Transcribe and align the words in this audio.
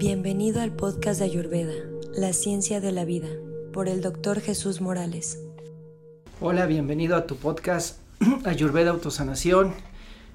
Bienvenido 0.00 0.62
al 0.62 0.72
podcast 0.72 1.18
de 1.18 1.26
Ayurveda, 1.26 1.74
la 2.14 2.32
ciencia 2.32 2.80
de 2.80 2.90
la 2.90 3.04
vida, 3.04 3.28
por 3.70 3.86
el 3.86 4.00
doctor 4.00 4.40
Jesús 4.40 4.80
Morales. 4.80 5.38
Hola, 6.40 6.64
bienvenido 6.64 7.16
a 7.16 7.26
tu 7.26 7.36
podcast 7.36 7.98
Ayurveda 8.46 8.92
Autosanación. 8.92 9.74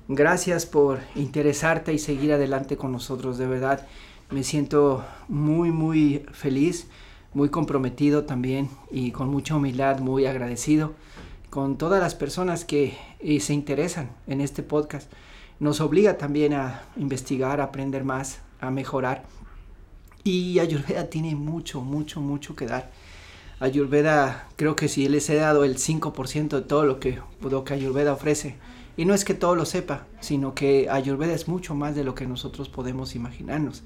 Gracias 0.07 0.68
por 0.68 1.00
interesarte 1.15 1.93
y 1.93 1.97
seguir 1.97 2.32
adelante 2.32 2.78
con 2.78 2.91
nosotros, 2.91 3.39
de 3.39 3.47
verdad. 3.47 3.88
Me 4.29 4.43
siento 4.43 5.04
muy, 5.29 5.71
muy 5.71 6.27
feliz, 6.32 6.88
muy 7.34 7.50
comprometido 7.50 8.23
también 8.23 8.70
y 8.91 9.13
con 9.13 9.29
mucha 9.29 9.55
humildad, 9.55 9.97
muy 9.97 10.27
agradecido 10.27 10.93
con 11.50 11.79
todas 11.79 12.00
las 12.00 12.13
personas 12.13 12.66
que 12.66 12.95
eh, 13.20 13.39
se 13.39 13.55
interesan 13.55 14.11
en 14.27 14.41
este 14.41 14.61
podcast. 14.61 15.11
Nos 15.60 15.82
obliga 15.82 16.19
también 16.19 16.54
a 16.54 16.83
investigar, 16.97 17.61
a 17.61 17.63
aprender 17.63 18.04
más, 18.04 18.41
a 18.61 18.69
mejorar 18.69 19.24
y 20.25 20.57
Ayurveda 20.57 21.06
tiene 21.07 21.36
mucho, 21.36 21.82
mucho, 21.82 22.20
mucho 22.20 22.56
que 22.56 22.66
dar. 22.66 22.92
Ayurveda, 23.60 24.50
creo 24.56 24.75
que 24.75 24.89
si 24.89 25.07
les 25.07 25.29
he 25.29 25.36
dado 25.36 25.64
el 25.64 25.78
5% 25.78 26.50
de 26.50 26.61
todo 26.64 26.83
lo 26.83 27.00
que, 27.00 27.20
lo 27.42 27.64
que 27.64 27.75
Ayurveda 27.75 28.11
ofrece. 28.11 28.56
Y 28.97 29.06
no 29.06 29.14
es 29.14 29.24
que 29.24 29.36
todo 29.36 29.56
lo 29.56 29.66
sepa, 29.66 30.07
sino 30.21 30.56
que 30.56 30.89
Ayurveda 30.89 31.33
es 31.33 31.47
mucho 31.47 31.75
más 31.75 31.96
de 31.96 32.03
lo 32.03 32.16
que 32.16 32.25
nosotros 32.25 32.69
podemos 32.69 33.14
imaginarnos. 33.14 33.83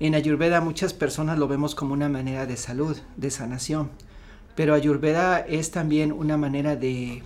En 0.00 0.14
Ayurveda 0.14 0.60
muchas 0.60 0.92
personas 0.92 1.38
lo 1.38 1.48
vemos 1.48 1.74
como 1.74 1.94
una 1.94 2.10
manera 2.10 2.44
de 2.44 2.58
salud, 2.58 2.98
de 3.16 3.30
sanación. 3.30 3.90
Pero 4.54 4.74
Ayurveda 4.74 5.38
es 5.38 5.70
también 5.70 6.12
una 6.12 6.36
manera 6.36 6.76
de, 6.76 7.22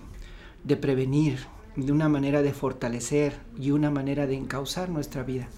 de 0.63 0.77
prevenir, 0.77 1.39
de 1.75 1.91
una 1.91 2.07
manera 2.07 2.41
de 2.41 2.53
fortalecer 2.53 3.37
y 3.59 3.71
una 3.71 3.91
manera 3.91 4.27
de 4.27 4.35
encauzar 4.35 4.87
nuestra 4.87 5.23
vida. 5.23 5.49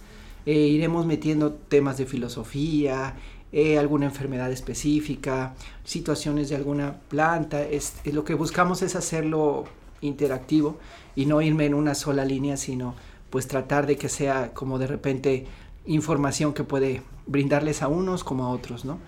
Eh, 0.46 0.54
iremos 0.54 1.06
metiendo 1.06 1.54
temas 1.54 1.98
de 1.98 2.06
filosofía, 2.06 3.16
eh, 3.52 3.78
alguna 3.78 4.06
enfermedad 4.06 4.52
específica, 4.52 5.56
situaciones 5.84 6.50
de 6.50 6.56
alguna 6.56 7.00
planta. 7.10 7.62
Es, 7.64 7.96
lo 8.06 8.24
que 8.24 8.34
buscamos 8.34 8.82
es 8.82 8.96
hacerlo 8.96 9.66
interactivo 10.02 10.78
y 11.16 11.26
no 11.26 11.42
irme 11.42 11.66
en 11.66 11.74
una 11.74 11.94
sola 11.96 12.26
línea, 12.26 12.58
sino 12.58 12.96
pues 13.30 13.48
tratar 13.48 13.88
de 13.88 13.98
que 13.98 14.10
sea 14.10 14.54
como 14.54 14.80
de 14.80 14.88
repente 14.88 15.46
información 15.86 16.54
que 16.54 16.64
puede 16.64 17.02
brindarles 17.28 17.82
a 17.82 17.88
unos 17.88 18.24
como 18.24 18.46
a 18.46 18.50
otros, 18.50 18.86
¿no? 18.86 19.00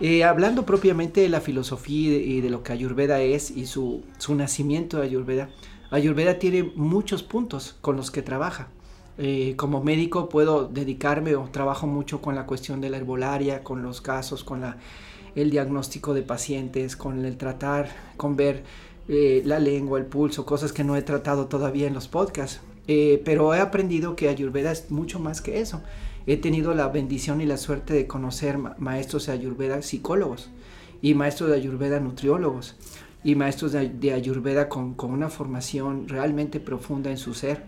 Eh, 0.00 0.22
hablando 0.22 0.64
propiamente 0.64 1.20
de 1.20 1.28
la 1.28 1.40
filosofía 1.40 2.16
y 2.18 2.40
de, 2.40 2.50
lo 2.50 2.62
que 2.62 2.72
Ayurveda 2.72 3.20
es 3.20 3.50
y 3.50 3.66
su, 3.66 4.04
su 4.18 4.34
nacimiento 4.34 4.98
de 4.98 5.04
Ayurveda, 5.04 5.50
Ayurveda 5.90 6.38
tiene 6.38 6.62
muchos 6.62 7.22
puntos 7.22 7.76
con 7.80 7.96
los 7.96 8.10
que 8.10 8.22
trabaja. 8.22 8.68
Eh, 9.20 9.54
como 9.56 9.82
médico 9.82 10.28
puedo 10.28 10.68
dedicarme 10.68 11.34
o 11.34 11.48
trabajo 11.50 11.88
mucho 11.88 12.22
con 12.22 12.36
la 12.36 12.46
cuestión 12.46 12.80
de 12.80 12.88
la 12.88 12.98
herbolaria, 12.98 13.64
con 13.64 13.82
los 13.82 14.00
casos, 14.00 14.44
con 14.44 14.62
el 15.34 15.50
diagnóstico 15.50 16.14
de 16.14 16.22
pacientes, 16.22 16.94
con 16.94 17.24
el 17.24 17.36
tratar, 17.36 17.90
con 18.16 18.36
ver 18.36 18.62
eh, 19.08 19.42
la 19.44 19.58
lengua, 19.58 19.98
el 19.98 20.06
pulso, 20.06 20.46
cosas 20.46 20.72
que 20.72 20.84
no 20.84 20.96
he 20.96 21.02
tratado 21.02 21.46
todavía 21.46 21.88
en 21.88 21.94
los 21.94 22.06
podcasts. 22.06 22.60
Eh, 22.86 23.20
pero 23.24 23.52
he 23.54 23.60
aprendido 23.60 24.14
que 24.14 24.28
Ayurveda 24.28 24.70
es 24.70 24.90
mucho 24.90 25.18
más 25.18 25.40
que 25.40 25.60
eso. 25.60 25.82
He 26.26 26.36
tenido 26.36 26.72
la 26.74 26.88
bendición 26.88 27.40
y 27.40 27.46
la 27.46 27.56
suerte 27.56 27.94
de 27.94 28.06
conocer 28.06 28.56
maestros 28.78 29.26
de 29.26 29.32
Ayurveda 29.32 29.82
psicólogos 29.82 30.48
y 31.02 31.14
maestros 31.14 31.50
de 31.50 31.56
Ayurveda 31.56 32.00
nutriólogos 32.00 32.76
y 33.24 33.34
maestros 33.34 33.72
de, 33.72 34.12
Ayurveda 34.12 34.68
con, 34.68 34.94
con 34.94 35.10
una 35.10 35.28
formación 35.28 36.06
realmente 36.06 36.60
profunda 36.60 37.10
en 37.10 37.18
su 37.18 37.34
ser 37.34 37.64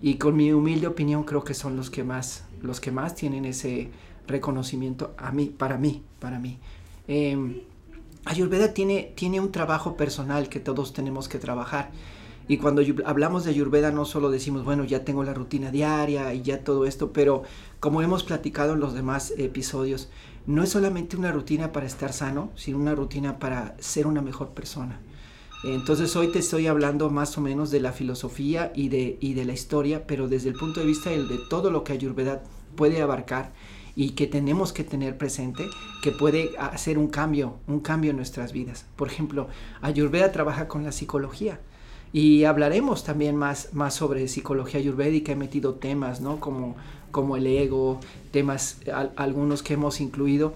y 0.00 0.14
con 0.14 0.36
mi 0.36 0.52
humilde 0.52 0.86
opinión 0.86 1.24
creo 1.24 1.44
que 1.44 1.54
son 1.54 1.76
los 1.76 1.90
que 1.90 2.04
más, 2.04 2.44
los 2.62 2.80
que 2.80 2.92
más 2.92 3.14
tienen 3.14 3.44
ese 3.44 3.90
reconocimiento 4.26 5.14
a 5.18 5.32
mí, 5.32 5.46
para 5.46 5.78
mí, 5.78 6.02
para 6.20 6.38
mí. 6.38 6.58
Em, 7.08 7.60
Ayurveda 8.24 8.74
tiene, 8.74 9.12
tiene 9.16 9.40
un 9.40 9.50
trabajo 9.50 9.96
personal 9.96 10.48
que 10.48 10.60
todos 10.60 10.92
tenemos 10.92 11.28
que 11.28 11.38
trabajar. 11.38 11.90
Y 12.46 12.58
cuando 12.58 12.82
hablamos 13.04 13.44
de 13.44 13.50
Ayurveda 13.50 13.90
no 13.90 14.04
solo 14.04 14.30
decimos, 14.30 14.64
bueno, 14.64 14.84
ya 14.84 15.04
tengo 15.04 15.22
la 15.22 15.34
rutina 15.34 15.70
diaria 15.70 16.32
y 16.32 16.42
ya 16.42 16.64
todo 16.64 16.86
esto, 16.86 17.12
pero 17.12 17.42
como 17.80 18.00
hemos 18.00 18.24
platicado 18.24 18.74
en 18.74 18.80
los 18.80 18.94
demás 18.94 19.34
episodios, 19.36 20.08
no 20.46 20.62
es 20.62 20.70
solamente 20.70 21.16
una 21.16 21.30
rutina 21.30 21.72
para 21.72 21.86
estar 21.86 22.12
sano, 22.12 22.50
sino 22.54 22.78
una 22.78 22.94
rutina 22.94 23.38
para 23.38 23.76
ser 23.80 24.06
una 24.06 24.22
mejor 24.22 24.50
persona. 24.50 24.98
Entonces 25.64 26.14
hoy 26.14 26.28
te 26.28 26.38
estoy 26.38 26.68
hablando 26.68 27.10
más 27.10 27.36
o 27.36 27.40
menos 27.40 27.70
de 27.70 27.80
la 27.80 27.92
filosofía 27.92 28.70
y 28.74 28.90
de, 28.90 29.18
y 29.20 29.34
de 29.34 29.44
la 29.44 29.52
historia, 29.52 30.06
pero 30.06 30.28
desde 30.28 30.50
el 30.50 30.54
punto 30.54 30.80
de 30.80 30.86
vista 30.86 31.10
de, 31.10 31.38
todo 31.50 31.70
lo 31.70 31.82
que 31.82 31.92
Ayurveda 31.92 32.44
puede 32.76 33.02
abarcar 33.02 33.52
y 33.96 34.10
que 34.10 34.28
tenemos 34.28 34.72
que 34.72 34.84
tener 34.84 35.18
presente 35.18 35.68
que 36.00 36.12
puede 36.12 36.56
hacer 36.58 36.96
un 36.96 37.08
cambio, 37.08 37.56
un 37.66 37.80
cambio 37.80 38.12
en 38.12 38.16
nuestras 38.16 38.52
vidas. 38.52 38.86
Por 38.94 39.08
ejemplo, 39.08 39.48
Ayurveda 39.80 40.30
trabaja 40.30 40.68
con 40.68 40.84
la 40.84 40.92
psicología 40.92 41.58
y 42.12 42.44
hablaremos 42.44 43.02
también 43.02 43.34
más, 43.34 43.74
más 43.74 43.94
sobre 43.94 44.28
psicología 44.28 44.78
ayurvédica. 44.78 45.32
He 45.32 45.36
metido 45.36 45.74
temas, 45.74 46.20
¿no? 46.20 46.38
Como, 46.38 46.76
como 47.10 47.36
el 47.36 47.48
ego, 47.48 47.98
temas 48.30 48.78
algunos 49.16 49.64
que 49.64 49.74
hemos 49.74 50.00
incluido, 50.00 50.54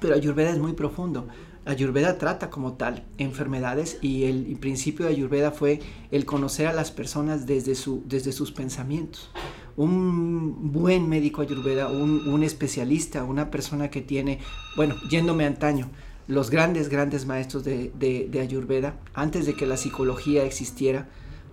pero 0.00 0.14
Ayurveda 0.14 0.50
es 0.50 0.58
muy 0.58 0.74
profundo. 0.74 1.26
Ayurveda 1.66 2.18
trata 2.18 2.50
como 2.50 2.74
tal 2.74 3.04
enfermedades 3.16 3.98
y 4.02 4.24
el, 4.24 4.56
principio 4.60 5.06
de 5.06 5.12
Ayurveda 5.12 5.50
fue 5.50 5.80
el 6.10 6.26
conocer 6.26 6.66
a 6.66 6.72
las 6.72 6.90
personas 6.90 7.46
desde, 7.46 7.74
su, 7.74 8.02
desde 8.06 8.32
sus 8.32 8.52
pensamientos. 8.52 9.30
Un 9.76 10.72
buen 10.72 11.08
médico 11.08 11.42
Ayurveda, 11.42 11.88
un, 11.88 12.42
especialista, 12.42 13.24
una 13.24 13.50
persona 13.50 13.90
que 13.90 14.02
tiene, 14.02 14.40
bueno, 14.76 14.94
yéndome 15.10 15.46
antaño, 15.46 15.90
los 16.28 16.50
grandes, 16.50 16.88
grandes 16.88 17.26
maestros 17.26 17.64
de, 17.64 17.90
de 17.98 18.40
Ayurveda, 18.40 18.96
antes 19.14 19.46
de 19.46 19.54
que 19.54 19.66
la 19.66 19.76
psicología 19.76 20.44
existiera, 20.44 21.08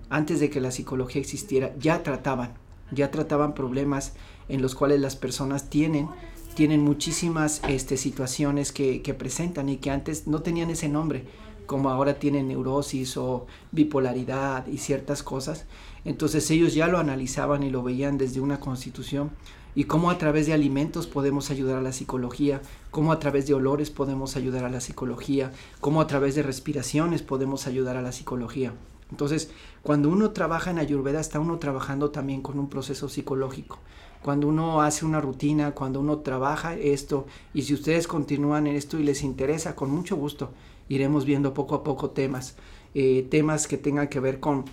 antes 0.10 0.40
de 0.42 0.50
que 0.50 0.60
la 0.60 0.72
psicología 0.72 1.22
existiera, 1.22 1.74
ya 1.80 2.04
trataban, 2.04 2.54
ya 2.92 3.12
trataban 3.12 3.54
problemas 3.54 4.14
en 4.50 4.62
los 4.62 4.76
cuales 4.76 5.00
las 5.00 5.16
personas 5.16 5.70
tienen 5.70 6.10
tienen 6.56 6.81
muchísimas 6.81 7.62
este, 7.67 7.97
situaciones 7.97 8.72
que, 8.72 9.01
que, 9.01 9.13
presentan 9.13 9.69
y 9.69 9.78
que 9.78 9.91
antes 9.91 10.28
no 10.28 10.41
tenían 10.41 10.69
ese 10.69 10.89
nombre, 10.89 11.25
como 11.66 11.89
ahora 11.89 12.19
tienen 12.19 12.47
neurosis 12.50 13.17
o 13.17 13.47
bipolaridad 13.72 14.67
y 14.67 14.78
ciertas 14.78 15.23
cosas. 15.23 15.66
Entonces 16.03 16.50
ellos 16.51 16.73
ya 16.73 16.88
lo 16.88 16.97
analizaban 16.97 17.63
y 17.63 17.69
lo 17.69 17.84
veían 17.84 18.17
desde 18.17 18.41
una 18.41 18.59
constitución 18.59 19.31
y 19.75 19.85
cómo 19.85 20.09
a 20.09 20.17
través 20.17 20.47
de 20.47 20.53
alimentos 20.53 21.07
podemos 21.07 21.50
ayudar 21.50 21.78
a 21.78 21.81
la 21.81 21.94
psicología, 21.94 22.62
cómo 22.89 23.12
a 23.12 23.19
través 23.19 23.47
de 23.47 23.53
olores 23.53 23.89
podemos 23.89 24.35
ayudar 24.35 24.66
a 24.66 24.69
la 24.69 24.81
psicología, 24.81 25.51
cómo 25.79 26.01
a 26.01 26.07
través 26.07 26.35
de 26.35 26.44
respiraciones 26.44 27.22
podemos 27.22 27.68
ayudar 27.68 27.97
a 27.97 28.01
la 28.01 28.12
psicología. 28.12 28.73
Entonces, 29.12 29.52
cuando 29.84 30.10
uno 30.10 30.32
trabaja 30.32 30.72
en 30.72 30.80
Ayurveda, 30.80 31.20
está 31.20 31.40
uno 31.40 31.60
trabajando 31.60 32.12
también 32.12 32.42
con 32.42 32.58
un 32.58 32.70
proceso 32.70 33.10
psicológico 33.10 33.80
cuando 34.22 34.48
uno 34.48 34.82
hace 34.82 35.06
una 35.06 35.20
rutina, 35.20 35.72
cuando 35.72 36.00
uno 36.00 36.20
trabaja 36.20 36.76
esto, 36.76 37.26
y 37.54 37.64
si 37.64 37.74
ustedes 37.74 38.08
continúan 38.08 38.68
en 38.68 38.76
esto 38.76 39.00
y 39.00 39.04
les 39.04 39.24
interesa, 39.24 39.76
con 39.76 39.90
mucho 39.90 40.16
gusto 40.16 40.52
iremos 40.90 41.26
viendo 41.26 41.54
poco 41.54 41.76
a 41.76 41.84
poco 41.84 42.12
temas, 42.12 42.56
eh, 42.94 43.26
temas 43.30 43.68
que 43.68 43.78
tengan 43.78 44.10
que 44.10 44.20
ver 44.20 44.40
con 44.40 44.66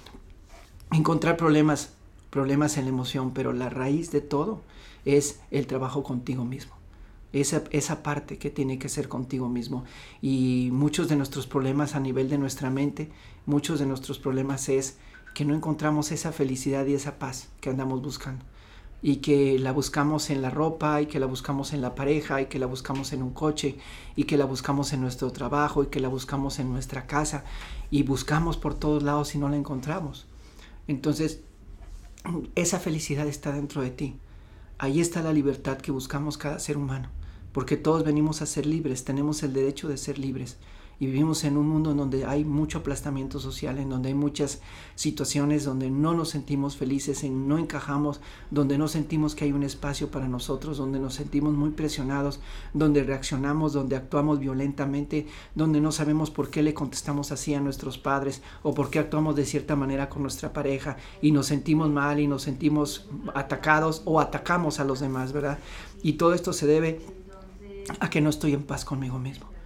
encontrar 0.92 1.36
problemas, 1.36 1.94
problemas 2.30 2.76
en 2.76 2.84
la 2.84 2.90
emoción, 2.90 3.32
pero 3.32 3.52
la 3.52 3.70
raíz 3.70 4.10
de 4.10 4.20
todo 4.20 4.60
es 5.04 5.40
el 5.50 5.66
trabajo 5.66 6.02
contigo 6.02 6.44
mismo. 6.44 6.77
Esa, 7.32 7.64
esa 7.70 8.02
parte 8.02 8.38
que 8.38 8.50
tiene 8.50 8.78
que 8.78 8.88
ser 8.88 9.08
contigo 9.08 9.48
mismo. 9.48 9.84
Y 10.22 10.70
muchos 10.72 11.08
de 11.08 11.16
nuestros 11.16 11.46
problemas 11.46 11.94
a 11.94 12.00
nivel 12.00 12.28
de 12.30 12.38
nuestra 12.38 12.70
mente, 12.70 13.10
muchos 13.46 13.78
de 13.78 13.86
nuestros 13.86 14.18
problemas 14.18 14.68
es 14.68 14.96
que 15.34 15.44
no 15.44 15.54
encontramos 15.54 16.10
esa 16.10 16.32
felicidad 16.32 16.86
y 16.86 16.94
esa 16.94 17.18
paz 17.18 17.48
que 17.60 17.70
andamos 17.70 18.02
buscando 18.02 18.44
y 19.00 19.16
que 19.16 19.58
la 19.58 19.72
buscamos 19.72 20.30
en 20.30 20.42
la 20.42 20.50
ropa 20.50 21.00
y 21.00 21.06
que 21.06 21.20
la 21.20 21.26
buscamos 21.26 21.72
en 21.72 21.80
la 21.80 21.94
pareja 21.94 22.40
y 22.40 22.46
que 22.46 22.58
la 22.58 22.66
buscamos 22.66 23.12
en 23.12 23.22
un 23.22 23.30
coche 23.30 23.76
y 24.16 24.24
que 24.24 24.36
la 24.36 24.44
buscamos 24.44 24.92
en 24.92 25.00
nuestro 25.00 25.30
trabajo 25.30 25.84
y 25.84 25.86
que 25.86 26.00
la 26.00 26.08
buscamos 26.08 26.58
en 26.58 26.72
nuestra 26.72 27.06
casa 27.06 27.44
y 27.90 28.02
buscamos 28.02 28.56
por 28.56 28.74
todos 28.74 29.02
lados 29.02 29.34
y 29.34 29.38
no 29.38 29.48
la 29.48 29.56
encontramos. 29.56 30.26
Entonces, 30.88 31.40
esa 32.54 32.80
felicidad 32.80 33.28
está 33.28 33.52
dentro 33.52 33.82
de 33.82 33.90
ti. 33.90 34.16
Ahí 34.80 35.00
está 35.00 35.22
la 35.22 35.32
libertad 35.32 35.78
que 35.78 35.90
buscamos 35.90 36.38
cada 36.38 36.60
ser 36.60 36.76
humano, 36.76 37.08
porque 37.52 37.76
todos 37.76 38.04
venimos 38.04 38.42
a 38.42 38.46
ser 38.46 38.64
libres, 38.64 39.04
tenemos 39.04 39.42
el 39.42 39.52
derecho 39.52 39.88
de 39.88 39.96
ser 39.96 40.20
libres 40.20 40.56
y 41.00 41.06
vivimos 41.06 41.44
en 41.44 41.56
un 41.56 41.68
mundo 41.68 41.92
en 41.92 41.96
donde 41.96 42.24
hay 42.24 42.44
mucho 42.44 42.78
aplastamiento 42.78 43.38
social, 43.38 43.78
en 43.78 43.88
donde 43.88 44.08
hay 44.08 44.14
muchas 44.14 44.60
situaciones 44.96 45.64
donde 45.64 45.90
no 45.90 46.12
nos 46.12 46.30
sentimos 46.30 46.76
felices, 46.76 47.22
en 47.22 47.46
no 47.46 47.58
encajamos, 47.58 48.20
donde 48.50 48.78
no 48.78 48.88
sentimos 48.88 49.34
que 49.34 49.44
hay 49.44 49.52
un 49.52 49.62
espacio 49.62 50.10
para 50.10 50.28
nosotros, 50.28 50.76
donde 50.76 50.98
nos 50.98 51.14
sentimos 51.14 51.54
muy 51.54 51.70
presionados, 51.70 52.40
donde 52.74 53.04
reaccionamos, 53.04 53.72
donde 53.72 53.96
actuamos 53.96 54.40
violentamente, 54.40 55.26
donde 55.54 55.80
no 55.80 55.92
sabemos 55.92 56.30
por 56.30 56.50
qué 56.50 56.62
le 56.62 56.74
contestamos 56.74 57.30
así 57.30 57.54
a 57.54 57.60
nuestros 57.60 57.96
padres 57.96 58.42
o 58.62 58.74
por 58.74 58.90
qué 58.90 58.98
actuamos 58.98 59.36
de 59.36 59.44
cierta 59.44 59.76
manera 59.76 60.08
con 60.08 60.22
nuestra 60.22 60.52
pareja 60.52 60.96
y 61.22 61.30
nos 61.30 61.46
sentimos 61.46 61.90
mal 61.90 62.18
y 62.18 62.26
nos 62.26 62.42
sentimos 62.42 63.08
atacados 63.34 64.02
o 64.04 64.20
atacamos 64.20 64.80
a 64.80 64.84
los 64.84 64.98
demás, 64.98 65.32
¿verdad? 65.32 65.58
Y 66.02 66.14
todo 66.14 66.34
esto 66.34 66.52
se 66.52 66.66
debe 66.66 67.00
a 68.00 68.10
que 68.10 68.20
no 68.20 68.30
estoy 68.30 68.54
en 68.54 68.64
paz 68.64 68.84
conmigo 68.84 69.18
mismo. 69.18 69.57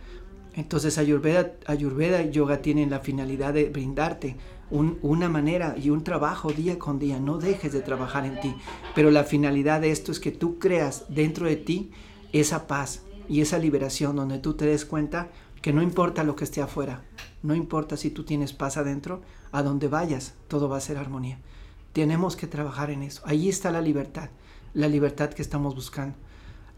Entonces 0.55 0.99
Ayurveda, 0.99 1.53
Ayurveda 1.67 2.23
y 2.23 2.31
Yoga 2.31 2.61
tienen 2.61 2.91
la 2.91 3.01
finalidad 3.01 3.55
de 3.55 3.71
brindarte 3.71 4.37
una 4.71 5.29
manera 5.29 5.75
y 5.77 5.91
un 5.91 6.03
trabajo 6.03 6.51
día 6.51 6.79
con 6.79 6.99
día. 6.99 7.21
No 7.21 7.39
dejes 7.39 7.73
de 7.73 7.81
trabajar 7.81 8.25
en 8.25 8.41
ti. 8.41 8.55
Pero 8.95 9.11
la 9.11 9.25
finalidad 9.25 9.81
de 9.81 9.91
esto 9.91 10.13
es 10.13 10.21
que 10.21 10.33
tú 10.33 10.59
creas 10.59 11.05
dentro 11.09 11.47
de 11.47 11.57
ti 11.57 11.91
esa 12.33 12.67
paz 12.67 13.03
y 13.29 13.41
esa 13.41 13.59
liberación 13.59 14.17
donde 14.17 14.39
tú 14.39 14.55
te 14.55 14.67
des 14.67 14.85
cuenta 14.85 15.29
que 15.61 15.73
no 15.73 15.83
importa 15.83 16.25
lo 16.25 16.35
que 16.37 16.45
esté 16.45 16.61
afuera, 16.61 17.05
no 17.43 17.55
importa 17.55 17.97
si 17.97 18.11
tú 18.11 18.25
tienes 18.25 18.53
paz 18.53 18.77
adentro, 18.77 19.23
a 19.53 19.63
donde 19.63 19.87
vayas, 19.89 20.35
todo 20.49 20.69
va 20.69 20.79
a 20.79 20.81
ser 20.81 20.97
armonía. 20.97 21.39
Tenemos 21.93 22.37
que 22.37 22.47
trabajar 22.47 22.91
en 22.91 23.03
eso. 23.03 23.23
Ahí 23.25 23.49
está 23.49 23.71
la 23.71 23.81
libertad, 23.81 24.31
la 24.75 24.89
libertad 24.89 25.31
que 25.31 25.43
estamos 25.43 25.75
buscando. 25.75 26.17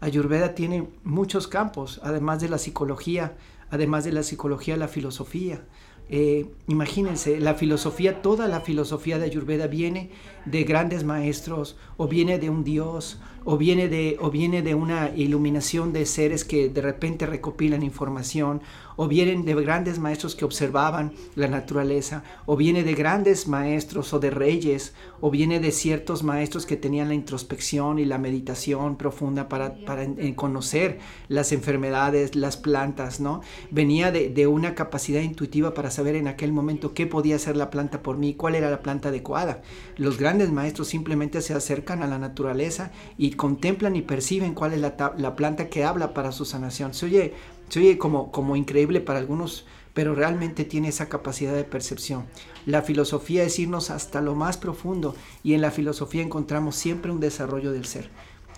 Ayurveda 0.01 0.53
tiene 0.53 0.87
muchos 1.03 1.47
campos, 1.47 1.99
además 2.03 2.41
de 2.41 2.49
la 2.49 2.57
psicología, 2.57 3.35
además 3.69 4.03
de 4.03 4.11
la 4.11 4.23
psicología, 4.23 4.77
la 4.77 4.87
filosofía. 4.87 5.63
Eh, 6.09 6.45
imagínense, 6.67 7.39
la 7.39 7.55
filosofía, 7.55 8.21
toda 8.21 8.47
la 8.47 8.61
filosofía 8.61 9.17
de 9.17 9.25
Ayurveda 9.25 9.67
viene 9.67 10.11
de 10.45 10.63
grandes 10.63 11.03
maestros, 11.03 11.77
o 11.97 12.07
viene 12.07 12.37
de 12.37 12.49
un 12.49 12.63
dios, 12.63 13.19
o 13.43 13.57
viene 13.57 13.87
de, 13.87 14.17
o 14.19 14.31
viene 14.31 14.61
de 14.61 14.75
una 14.75 15.11
iluminación 15.15 15.93
de 15.93 16.05
seres 16.05 16.43
que 16.43 16.69
de 16.69 16.81
repente 16.81 17.25
recopilan 17.25 17.83
información, 17.83 18.61
o 18.95 19.07
vienen 19.07 19.45
de 19.45 19.53
grandes 19.55 19.99
maestros 19.99 20.35
que 20.35 20.45
observaban 20.45 21.13
la 21.35 21.47
naturaleza, 21.47 22.23
o 22.45 22.55
viene 22.55 22.83
de 22.83 22.93
grandes 22.93 23.47
maestros 23.47 24.13
o 24.13 24.19
de 24.19 24.31
reyes, 24.31 24.93
o 25.21 25.29
viene 25.29 25.59
de 25.59 25.71
ciertos 25.71 26.23
maestros 26.23 26.65
que 26.65 26.77
tenían 26.77 27.09
la 27.09 27.13
introspección 27.13 27.99
y 27.99 28.05
la 28.05 28.17
meditación 28.17 28.95
profunda 28.95 29.47
para, 29.47 29.75
para 29.85 30.07
conocer 30.35 30.99
las 31.27 31.51
enfermedades, 31.51 32.35
las 32.35 32.57
plantas, 32.57 33.19
¿no? 33.19 33.41
Venía 33.69 34.11
de, 34.11 34.29
de, 34.29 34.47
una 34.47 34.75
capacidad 34.75 35.21
intuitiva 35.21 35.73
para 35.73 35.91
saber 35.95 36.15
en 36.15 36.27
aquel 36.27 36.53
momento 36.53 36.93
qué 36.93 37.07
podía 37.07 37.35
hacer 37.35 37.57
la 37.57 37.69
planta 37.69 38.03
por 38.03 38.17
mí, 38.17 38.33
cuál 38.35 38.55
era 38.55 38.69
la 38.69 38.81
planta 38.81 39.09
adecuada. 39.09 39.61
Los 39.97 40.17
grandes 40.17 40.51
maestros 40.51 40.87
simplemente 40.87 41.41
se 41.41 41.53
acercan 41.53 42.03
a 42.03 42.07
la 42.07 42.19
naturaleza 42.19 42.91
y 43.17 43.31
contemplan 43.31 43.95
y 43.95 44.01
perciben 44.01 44.53
cuál 44.53 44.73
es 44.73 44.81
la, 44.81 45.13
la 45.17 45.35
planta 45.35 45.69
que 45.69 45.83
habla 45.83 46.13
para 46.13 46.31
su 46.31 46.45
sanación. 46.45 46.93
Se 46.93 47.05
oye 47.05 47.33
se 47.69 47.79
oye 47.79 47.97
como, 47.97 48.31
como 48.31 48.55
increíble 48.55 49.01
para 49.01 49.19
algunos, 49.19 49.65
pero 49.93 50.13
realmente 50.13 50.65
tiene 50.65 50.89
esa 50.89 51.09
capacidad 51.09 51.53
de 51.53 51.63
percepción. 51.63 52.25
La 52.65 52.81
filosofía 52.81 53.43
es 53.43 53.57
irnos 53.59 53.89
hasta 53.89 54.21
lo 54.21 54.35
más 54.35 54.57
profundo 54.57 55.15
y 55.43 55.53
en 55.53 55.61
la 55.61 55.71
filosofía 55.71 56.21
encontramos 56.21 56.75
siempre 56.75 57.11
un 57.11 57.19
desarrollo 57.19 57.71
del 57.71 57.85
ser. 57.85 58.09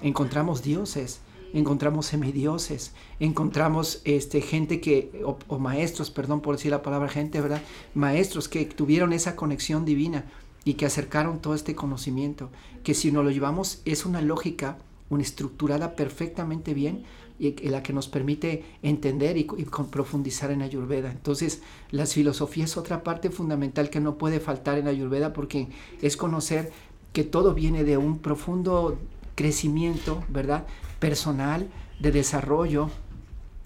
Encontramos 0.02 0.62
dioses, 0.62 1.22
encontramos 1.54 2.08
semidioses, 2.08 2.94
encontramos 3.20 4.02
este, 4.04 4.42
gente 4.42 4.82
que, 4.82 5.24
o, 5.24 5.60
maestros, 5.60 6.12
perdón 6.12 6.42
por 6.42 6.56
decir 6.56 6.72
la 6.72 6.82
palabra 6.82 7.10
gente, 7.10 7.42
¿verdad? 7.42 7.62
Maestros 7.94 8.48
que 8.48 8.66
tuvieron 8.66 9.14
esa 9.14 9.36
conexión 9.36 9.86
divina 9.86 10.26
y 10.64 10.74
que 10.76 10.86
acercaron 10.86 11.40
todo 11.40 11.56
este 11.56 11.76
conocimiento, 11.76 12.50
que 12.84 12.94
si 12.94 13.12
no 13.12 13.24
lo 13.24 13.32
llevamos 13.32 13.82
es 13.86 14.06
una 14.06 14.22
lógica, 14.22 14.78
una 15.10 15.24
estructurada 15.24 15.96
perfectamente 15.96 16.74
bien, 16.74 17.06
y, 17.40 17.52
la 17.70 17.84
que 17.84 17.94
nos 17.94 18.08
permite 18.08 18.64
entender 18.82 19.38
y, 19.38 19.44
profundizar 19.44 20.52
en 20.52 20.62
Ayurveda. 20.62 21.12
Entonces, 21.12 21.62
las 21.92 22.14
filosofías 22.14 22.72
es 22.72 22.78
otra 22.78 23.04
parte 23.04 23.30
fundamental 23.30 23.90
que 23.90 24.00
no 24.00 24.18
puede 24.18 24.40
faltar 24.40 24.78
en 24.78 24.88
Ayurveda 24.88 25.34
porque 25.34 25.68
es 26.02 26.18
conocer 26.18 26.72
que 27.14 27.24
todo 27.24 27.54
viene 27.54 27.84
de 27.84 27.98
un 27.98 28.20
profundo 28.20 28.98
crecimiento, 29.36 30.24
¿verdad? 30.30 30.66
Personal, 31.00 31.70
de 32.00 32.12
desarrollo, 32.12 32.90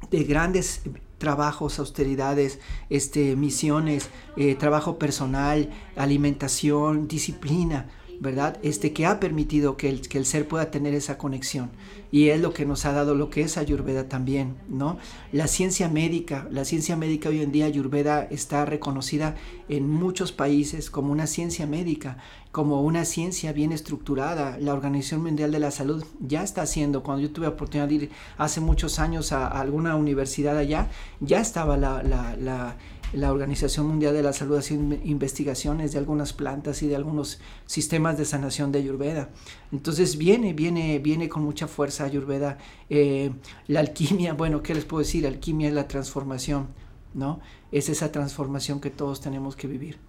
de 0.10 0.24
grandes 0.24 0.82
trabajos, 1.18 1.80
austeridades, 1.80 2.60
este, 2.90 3.36
misiones, 3.36 4.10
eh, 4.38 4.56
trabajo 4.56 4.98
personal, 4.98 5.70
alimentación, 5.96 7.08
disciplina, 7.08 7.90
¿verdad? 8.22 8.60
Este 8.62 8.94
que 8.94 9.08
ha 9.08 9.20
permitido 9.20 9.78
que 9.78 9.90
el, 9.90 10.08
que 10.08 10.20
el 10.20 10.26
ser 10.26 10.48
pueda 10.48 10.70
tener 10.70 10.94
esa 10.94 11.18
conexión. 11.18 11.72
Y 12.12 12.30
es 12.30 12.40
lo 12.40 12.54
que 12.54 12.68
nos 12.68 12.86
ha 12.86 12.92
dado 12.92 13.16
lo 13.16 13.32
que 13.32 13.42
es 13.42 13.58
Ayurveda 13.58 14.10
también, 14.10 14.58
¿no? 14.70 15.00
La 15.32 15.48
ciencia 15.48 15.90
médica, 15.90 16.48
la 16.52 16.64
ciencia 16.64 16.96
médica 16.96 17.30
hoy 17.30 17.42
en 17.42 17.52
día, 17.52 17.66
Ayurveda 17.66 18.28
está 18.30 18.64
reconocida 18.66 19.36
en 19.70 19.90
muchos 19.90 20.32
países 20.32 20.92
como 20.92 21.12
una 21.12 21.26
ciencia 21.26 21.66
médica, 21.66 22.18
como 22.52 22.84
una 22.84 23.06
ciencia 23.06 23.54
bien 23.54 23.72
estructurada. 23.72 24.60
La 24.60 24.74
Organización 24.74 25.24
Mundial 25.24 25.52
de 25.52 25.60
la 25.60 25.72
Salud 25.72 26.06
ya 26.20 26.44
está 26.44 26.62
haciendo, 26.62 27.02
cuando 27.02 27.24
yo 27.24 27.32
tuve 27.32 27.48
la 27.48 27.54
oportunidad 27.54 27.88
de 27.88 27.96
ir 27.96 28.10
hace 28.38 28.62
muchos 28.62 29.00
años 29.00 29.32
a, 29.32 29.48
alguna 29.48 29.96
universidad 29.96 30.60
allá, 30.60 30.90
ya 31.22 31.42
estaba 31.42 31.76
la, 31.76 32.76
la 33.14 33.32
Organización 33.32 33.88
Mundial 33.88 34.14
de 34.14 34.24
la 34.24 34.34
Salud 34.34 34.58
haciendo 34.58 34.96
investigaciones 35.04 35.92
de 35.92 36.00
algunas 36.00 36.34
plantas 36.34 36.82
y 36.82 36.88
de 36.88 36.96
algunos 36.96 37.40
sistemas 37.66 38.18
de 38.18 38.26
sanación 38.26 38.72
de 38.72 38.80
Ayurveda. 38.80 39.30
Entonces 39.72 40.18
viene, 40.18 40.54
viene, 40.54 41.00
viene 41.00 41.28
con 41.28 41.44
mucha 41.44 41.68
fuerza 41.68 42.06
Ayurveda. 42.06 42.58
Eh, 42.90 43.32
la 43.68 43.82
alquimia, 43.82 44.34
bueno, 44.38 44.64
¿qué 44.64 44.74
les 44.74 44.86
puedo 44.86 45.00
decir? 45.00 45.28
alquimia 45.28 45.68
es 45.68 45.74
la 45.74 45.88
transformación, 45.88 46.68
¿no? 47.14 47.40
Es 47.72 47.90
esa 47.90 48.12
transformación 48.12 48.80
que 48.80 48.90
todos 48.90 49.22
tenemos 49.22 49.56
que 49.56 49.68
vivir. 49.68 50.00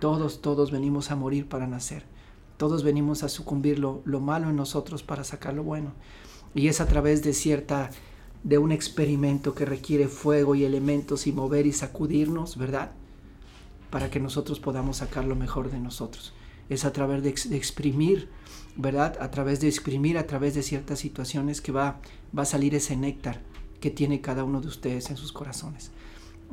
Todos, 0.00 0.42
todos 0.42 0.70
venimos 0.70 1.10
a 1.10 1.16
morir 1.16 1.48
para 1.48 1.66
nacer. 1.66 2.04
Todos 2.56 2.82
venimos 2.82 3.22
a 3.22 3.28
sucumbir 3.28 3.78
lo, 3.78 4.02
lo 4.04 4.20
malo 4.20 4.50
en 4.50 4.56
nosotros 4.56 5.02
para 5.02 5.22
sacar 5.24 5.54
lo 5.54 5.62
bueno. 5.62 5.92
Y 6.54 6.68
es 6.68 6.80
a 6.80 6.86
través 6.86 7.22
de 7.22 7.32
cierta 7.34 7.90
de 8.44 8.58
un 8.58 8.72
experimento 8.72 9.54
que 9.54 9.64
requiere 9.64 10.08
fuego 10.08 10.54
y 10.54 10.64
elementos 10.64 11.26
y 11.26 11.32
mover 11.32 11.66
y 11.66 11.72
sacudirnos, 11.72 12.56
¿verdad? 12.56 12.92
Para 13.90 14.10
que 14.10 14.20
nosotros 14.20 14.60
podamos 14.60 14.98
sacar 14.98 15.24
lo 15.24 15.36
mejor 15.36 15.70
de 15.70 15.80
nosotros. 15.80 16.32
Es 16.68 16.84
a 16.84 16.92
través 16.92 17.22
de, 17.22 17.56
exprimir, 17.56 18.28
¿verdad? 18.76 19.16
A 19.20 19.30
través 19.30 19.60
de 19.60 19.68
exprimir, 19.68 20.18
a 20.18 20.26
través 20.26 20.54
de 20.54 20.62
ciertas 20.62 20.98
situaciones 20.98 21.60
que 21.60 21.72
va, 21.72 22.00
va 22.36 22.42
a 22.42 22.46
salir 22.46 22.74
ese 22.74 22.96
néctar 22.96 23.40
que 23.80 23.90
tiene 23.90 24.20
cada 24.20 24.44
uno 24.44 24.60
de 24.60 24.68
ustedes 24.68 25.10
en 25.10 25.16
sus 25.16 25.32
corazones. 25.32 25.90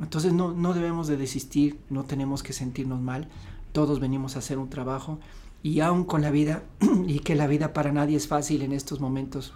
Entonces 0.00 0.32
no, 0.32 0.52
no 0.52 0.74
debemos 0.74 1.06
de 1.06 1.16
desistir, 1.16 1.78
no 1.90 2.04
tenemos 2.04 2.42
que 2.42 2.52
sentirnos 2.52 3.00
mal, 3.00 3.28
todos 3.72 4.00
venimos 4.00 4.36
a 4.36 4.40
hacer 4.40 4.58
un 4.58 4.70
trabajo 4.70 5.18
y 5.62 5.80
aún 5.80 6.04
con 6.04 6.22
la 6.22 6.30
vida, 6.30 6.62
y 7.06 7.20
que 7.20 7.34
la 7.34 7.46
vida 7.46 7.72
para 7.72 7.92
nadie 7.92 8.16
es 8.16 8.28
fácil 8.28 8.62
en 8.62 8.72
estos 8.72 9.00
momentos, 9.00 9.52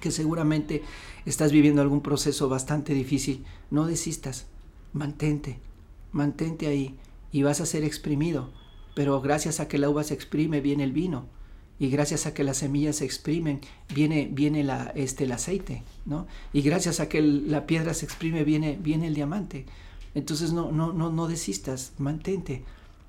que 0.00 0.10
seguramente 0.10 0.82
estás 1.26 1.52
viviendo 1.52 1.82
algún 1.82 2.00
proceso 2.00 2.48
bastante 2.48 2.94
difícil, 2.94 3.44
no 3.70 3.86
desistas, 3.86 4.46
mantente, 4.92 5.58
mantente 6.12 6.66
ahí 6.66 6.98
y 7.30 7.42
vas 7.42 7.60
a 7.60 7.66
ser 7.66 7.84
exprimido. 7.84 8.50
Pero 8.94 9.20
gracias 9.20 9.60
a 9.60 9.68
que 9.68 9.78
la 9.78 9.88
uva 9.88 10.02
se 10.02 10.14
exprime 10.14 10.60
viene 10.60 10.84
el 10.84 10.92
vino 10.92 11.26
y 11.78 11.88
gracias 11.88 12.26
a 12.26 12.34
que 12.34 12.44
las 12.44 12.58
semillas 12.58 12.96
se 12.96 13.06
exprimen 13.06 13.60
viene, 13.94 14.28
viene 14.30 14.64
la, 14.64 14.92
este, 14.94 15.24
el 15.24 15.32
aceite, 15.32 15.82
¿no? 16.04 16.26
Y 16.52 16.60
gracias 16.62 17.00
a 17.00 17.08
que 17.08 17.22
la 17.22 17.66
piedra 17.66 17.94
se 17.94 18.04
exprime 18.04 18.44
viene, 18.44 18.78
viene 18.80 19.06
el 19.06 19.14
diamante. 19.14 19.64
Entonces 20.14 20.52
no, 20.52 20.72
no, 20.72 20.92
no, 20.92 21.10
no 21.10 21.26
desistas, 21.26 21.92
mantente, 21.98 22.64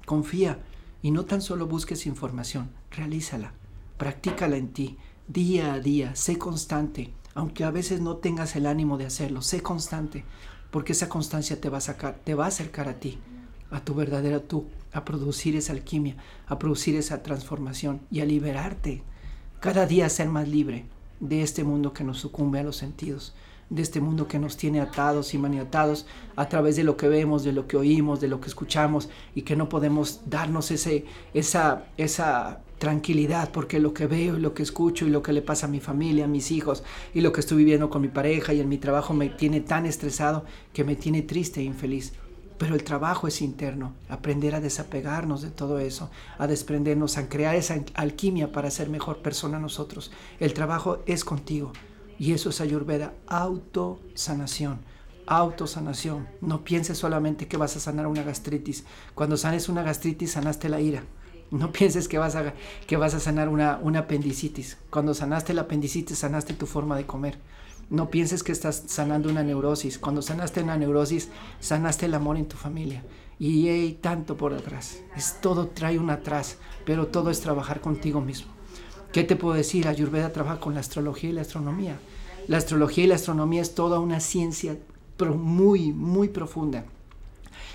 confía 0.06 0.60
y 1.02 1.12
no 1.12 1.26
tan 1.26 1.42
solo 1.42 1.68
busques 1.68 2.06
información, 2.06 2.70
realízala, 2.92 3.54
practícala 3.98 4.56
en 4.56 4.70
ti 4.70 4.98
día 5.32 5.74
a 5.74 5.80
día, 5.80 6.16
sé 6.16 6.38
constante, 6.38 7.12
aunque 7.36 7.64
a 7.64 7.72
veces 7.72 8.02
no 8.02 8.18
tengas 8.18 8.56
el 8.56 8.66
ánimo 8.66 8.98
de 8.98 9.06
hacerlo, 9.06 9.42
sé 9.42 9.62
constante, 9.62 10.26
porque 10.72 10.92
esa 10.92 11.10
constancia 11.10 11.62
te 11.62 11.70
va 11.70 11.78
a 11.78 11.82
sacar, 11.82 12.20
te 12.24 12.36
va 12.36 12.46
a 12.46 12.50
acercar 12.50 12.90
a 12.90 13.00
ti, 13.00 13.18
a 13.70 13.80
tu 13.80 13.94
verdadero 13.94 14.42
tú, 14.42 14.66
a 14.92 15.06
producir 15.06 15.56
esa 15.56 15.72
alquimia, 15.72 16.18
a 16.48 16.60
producir 16.60 16.96
esa 16.96 17.24
transformación 17.24 18.02
y 18.12 18.20
a 18.20 18.26
liberarte, 18.26 19.04
cada 19.62 19.86
día 19.86 20.10
ser 20.10 20.28
más 20.28 20.50
libre 20.50 20.86
de 21.22 21.44
este 21.44 21.64
mundo 21.64 21.94
que 21.94 22.04
nos 22.04 22.18
sucumbe 22.18 22.60
a 22.60 22.64
los 22.64 22.76
sentidos, 22.76 23.34
de 23.70 23.84
este 23.84 24.02
mundo 24.02 24.28
que 24.28 24.38
nos 24.38 24.58
tiene 24.58 24.82
atados 24.82 25.34
y 25.34 25.38
maniatados 25.38 26.06
a 26.36 26.50
través 26.50 26.76
de 26.76 26.84
lo 26.84 26.98
que 26.98 27.08
vemos, 27.08 27.46
de 27.46 27.54
lo 27.54 27.68
que 27.68 27.78
oímos, 27.78 28.20
de 28.20 28.28
lo 28.28 28.42
que 28.42 28.50
escuchamos 28.50 29.08
y 29.34 29.44
que 29.44 29.56
no 29.56 29.70
podemos 29.70 30.22
darnos 30.26 30.72
ese, 30.72 31.06
esa, 31.34 31.86
esa 31.96 32.60
tranquilidad, 32.82 33.52
porque 33.52 33.80
lo 33.80 33.94
que 33.94 34.08
veo 34.08 34.38
y 34.38 34.42
lo 34.42 34.56
que 34.56 34.64
escucho 34.64 35.06
y 35.06 35.12
lo 35.12 35.22
que 35.22 35.34
le 35.34 35.44
pasa 35.44 35.68
a 35.68 35.70
mi 35.70 35.80
familia, 35.80 36.26
a 36.26 36.28
mis 36.28 36.50
hijos 36.50 36.84
y 37.14 37.22
lo 37.22 37.32
que 37.32 37.40
estoy 37.40 37.60
viviendo 37.60 37.92
con 37.92 38.02
mi 38.02 38.08
pareja 38.08 38.56
y 38.56 38.60
en 38.60 38.70
mi 38.70 38.80
trabajo 38.80 39.14
me 39.14 39.30
tiene 39.30 39.62
tan 39.62 39.86
estresado 39.86 40.46
que 40.74 40.84
me 40.84 40.96
tiene 40.96 41.22
triste 41.22 41.60
e 41.60 41.64
infeliz. 41.64 42.14
Pero 42.58 42.74
el 42.74 42.84
trabajo 42.84 43.28
es 43.28 43.44
interno, 43.44 43.94
aprender 44.10 44.56
a 44.56 44.62
desapegarnos 44.62 45.44
de 45.44 45.52
todo 45.52 45.78
eso, 45.78 46.10
a 46.40 46.48
desprendernos, 46.48 47.20
a 47.20 47.30
crear 47.30 47.54
esa 47.54 47.76
alquimia 47.94 48.52
para 48.52 48.72
ser 48.72 48.90
mejor 48.90 49.22
persona 49.22 49.60
nosotros. 49.60 50.12
El 50.40 50.56
trabajo 50.56 51.04
es 51.06 51.24
contigo 51.24 51.74
y 52.18 52.34
eso 52.34 52.50
es 52.50 52.62
ayurveda, 52.62 53.14
autosanación 53.28 54.80
autosanación. 55.28 56.28
No 56.42 56.64
pienses 56.64 56.98
solamente 56.98 57.48
que 57.48 57.56
vas 57.56 57.78
a 57.78 57.80
sanar 57.80 58.08
una 58.08 58.24
gastritis. 58.24 58.84
Cuando 59.16 59.38
sanes 59.38 59.70
una 59.70 59.84
gastritis, 59.84 60.32
sanaste 60.32 60.68
la 60.68 60.82
ira. 60.82 61.04
No 61.52 61.72
pienses 61.72 62.08
que 62.08 62.18
vas 62.18 62.36
a, 62.36 62.54
que 62.88 62.98
vas 62.98 63.14
a 63.14 63.20
sanar 63.20 63.50
una, 63.50 63.80
una 63.82 64.00
apendicitis. 64.00 64.78
Cuando 64.90 65.14
sanaste 65.14 65.54
la 65.54 65.64
apendicitis, 65.64 66.18
sanaste 66.18 66.54
tu 66.54 66.66
forma 66.66 66.98
de 66.98 67.06
comer. 67.06 67.38
No 67.90 68.10
pienses 68.10 68.42
que 68.42 68.54
estás 68.54 68.84
sanando 68.88 69.30
una 69.30 69.44
neurosis. 69.44 70.00
Cuando 70.00 70.22
sanaste 70.22 70.64
una 70.64 70.78
neurosis, 70.78 71.30
sanaste 71.60 72.06
el 72.06 72.14
amor 72.14 72.38
en 72.38 72.48
tu 72.48 72.56
familia. 72.56 73.04
Y 73.38 73.68
hay 73.68 73.94
tanto 73.94 74.38
por 74.38 74.54
atrás. 74.54 75.00
Es 75.16 75.42
todo 75.42 75.68
trae 75.68 76.00
un 76.00 76.10
atrás, 76.10 76.58
pero 76.86 77.08
todo 77.08 77.30
es 77.30 77.42
trabajar 77.42 77.82
contigo 77.82 78.22
mismo. 78.22 78.52
¿Qué 79.12 79.26
te 79.26 79.36
puedo 79.36 79.56
decir? 79.56 79.88
Ayurveda 79.88 80.32
trabaja 80.32 80.62
con 80.62 80.74
la 80.74 80.80
astrología 80.80 81.32
y 81.32 81.34
la 81.34 81.42
astronomía. 81.42 82.00
La 82.48 82.58
astrología 82.58 83.04
y 83.04 83.08
la 83.08 83.16
astronomía 83.16 83.62
es 83.62 83.76
toda 83.76 84.00
una 84.00 84.22
ciencia 84.22 84.78
pero 85.22 85.36
muy, 85.36 85.94
muy 85.94 86.30
profunda 86.30 86.84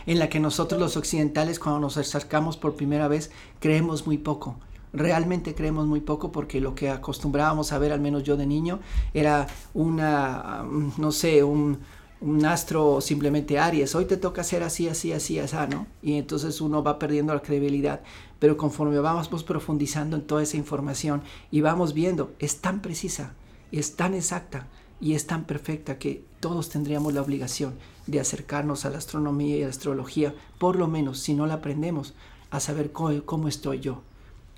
en 0.06 0.18
la 0.18 0.28
que 0.28 0.40
nosotros 0.40 0.80
los 0.80 0.96
occidentales 0.96 1.58
cuando 1.58 1.80
nos 1.80 1.96
acercamos 1.96 2.56
por 2.56 2.74
primera 2.74 3.08
vez 3.08 3.30
creemos 3.60 4.06
muy 4.06 4.18
poco. 4.18 4.56
Realmente 4.92 5.54
creemos 5.54 5.86
muy 5.86 6.00
poco 6.00 6.32
porque 6.32 6.60
lo 6.60 6.74
que 6.74 6.88
acostumbrábamos 6.88 7.72
a 7.72 7.78
ver, 7.78 7.92
al 7.92 8.00
menos 8.00 8.22
yo 8.22 8.36
de 8.36 8.46
niño, 8.46 8.80
era 9.12 9.46
una, 9.74 10.64
no 10.96 11.12
sé, 11.12 11.44
un, 11.44 11.78
un 12.20 12.46
astro 12.46 13.00
simplemente 13.00 13.58
Aries. 13.58 13.94
Hoy 13.94 14.06
te 14.06 14.16
toca 14.16 14.40
hacer 14.40 14.62
así, 14.62 14.88
así, 14.88 15.12
así, 15.12 15.38
así, 15.38 15.56
¿no? 15.70 15.86
Y 16.02 16.14
entonces 16.14 16.60
uno 16.60 16.82
va 16.82 16.98
perdiendo 16.98 17.34
la 17.34 17.42
credibilidad. 17.42 18.00
Pero 18.38 18.56
conforme 18.56 18.98
vamos 19.00 19.28
profundizando 19.42 20.16
en 20.16 20.26
toda 20.26 20.42
esa 20.42 20.56
información 20.56 21.22
y 21.50 21.60
vamos 21.60 21.92
viendo, 21.92 22.32
es 22.38 22.60
tan 22.60 22.80
precisa, 22.80 23.34
es 23.72 23.96
tan 23.96 24.14
exacta 24.14 24.66
y 25.00 25.14
es 25.14 25.26
tan 25.26 25.44
perfecta 25.44 25.98
que 25.98 26.24
todos 26.40 26.68
tendríamos 26.68 27.12
la 27.12 27.22
obligación 27.22 27.74
de 28.06 28.20
acercarnos 28.20 28.84
a 28.84 28.90
la 28.90 28.98
astronomía 28.98 29.56
y 29.56 29.62
a 29.62 29.64
la 29.64 29.70
astrología, 29.70 30.34
por 30.58 30.76
lo 30.76 30.88
menos 30.88 31.18
si 31.18 31.34
no 31.34 31.46
la 31.46 31.54
aprendemos, 31.54 32.14
a 32.50 32.60
saber 32.60 32.92
cómo, 32.92 33.48
estoy 33.48 33.80
yo, 33.80 34.02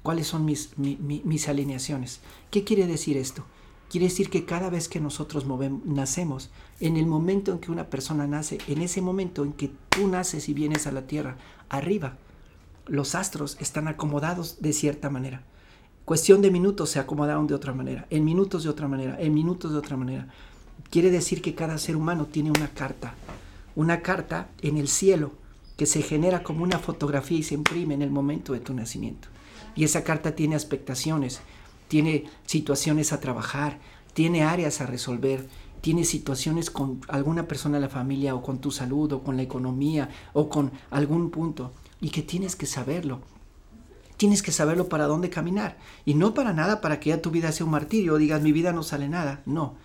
cuáles 0.02 0.26
son 0.26 0.44
mis, 0.44 0.76
mis 0.76 1.48
alineaciones. 1.48 2.20
¿Qué 2.50 2.64
quiere 2.64 2.86
decir 2.86 3.16
esto? 3.16 3.44
Quiere 3.88 4.06
decir 4.06 4.28
que 4.28 4.44
cada 4.44 4.68
vez 4.68 4.88
que 4.88 5.00
nosotros 5.00 5.46
nacemos, 5.84 6.50
en 6.78 6.98
el 6.98 7.06
momento 7.06 7.52
en 7.52 7.58
que 7.58 7.72
una 7.72 7.88
persona 7.88 8.26
nace, 8.26 8.58
en 8.68 8.82
ese 8.82 9.00
momento 9.00 9.44
en 9.44 9.54
que 9.54 9.70
tú 9.88 10.08
naces 10.08 10.48
y 10.50 10.54
vienes 10.54 10.86
a 10.86 10.92
la 10.92 11.06
Tierra, 11.06 11.38
arriba, 11.70 12.18
los 12.86 13.14
astros 13.14 13.56
están 13.60 13.88
acomodados 13.88 14.60
de 14.60 14.74
cierta 14.74 15.08
manera. 15.08 15.42
Cuestión 16.08 16.40
de 16.40 16.50
minutos 16.50 16.88
se 16.88 16.98
acomodaron 16.98 17.46
de 17.46 17.54
otra 17.54 17.74
manera, 17.74 18.06
en 18.08 18.24
minutos 18.24 18.62
de 18.62 18.70
otra 18.70 18.88
manera, 18.88 19.20
en 19.20 19.34
minutos 19.34 19.72
de 19.72 19.76
otra 19.76 19.98
manera. 19.98 20.26
Quiere 20.88 21.10
decir 21.10 21.42
que 21.42 21.54
cada 21.54 21.76
ser 21.76 21.96
humano 21.96 22.24
tiene 22.24 22.50
una 22.50 22.68
carta, 22.68 23.12
una 23.76 24.00
carta 24.00 24.48
en 24.62 24.78
el 24.78 24.88
cielo 24.88 25.32
que 25.76 25.84
se 25.84 26.00
genera 26.00 26.42
como 26.42 26.64
una 26.64 26.78
fotografía 26.78 27.36
y 27.36 27.42
se 27.42 27.56
imprime 27.56 27.92
en 27.92 28.00
el 28.00 28.08
momento 28.08 28.54
de 28.54 28.60
tu 28.60 28.72
nacimiento. 28.72 29.28
Y 29.76 29.84
esa 29.84 30.02
carta 30.02 30.34
tiene 30.34 30.54
expectaciones, 30.54 31.42
tiene 31.88 32.24
situaciones 32.46 33.12
a 33.12 33.20
trabajar, 33.20 33.78
tiene 34.14 34.44
áreas 34.44 34.80
a 34.80 34.86
resolver, 34.86 35.46
tiene 35.82 36.04
situaciones 36.04 36.70
con 36.70 37.02
alguna 37.08 37.46
persona 37.46 37.76
de 37.76 37.82
la 37.82 37.90
familia 37.90 38.34
o 38.34 38.42
con 38.42 38.60
tu 38.60 38.70
salud 38.70 39.12
o 39.12 39.22
con 39.22 39.36
la 39.36 39.42
economía 39.42 40.08
o 40.32 40.48
con 40.48 40.72
algún 40.90 41.28
punto 41.28 41.70
y 42.00 42.08
que 42.08 42.22
tienes 42.22 42.56
que 42.56 42.64
saberlo. 42.64 43.20
Tienes 44.18 44.42
que 44.42 44.52
saberlo 44.52 44.90
para 44.90 45.06
dónde 45.06 45.30
caminar 45.30 45.78
y 46.04 46.12
no 46.12 46.34
para 46.34 46.52
nada 46.52 46.82
para 46.82 47.00
que 47.00 47.10
ya 47.10 47.22
tu 47.22 47.30
vida 47.30 47.50
sea 47.52 47.64
un 47.64 47.72
martirio 47.72 48.14
o 48.14 48.18
digas 48.18 48.42
mi 48.42 48.52
vida 48.52 48.72
no 48.72 48.82
sale 48.82 49.08
nada, 49.08 49.40
no 49.46 49.76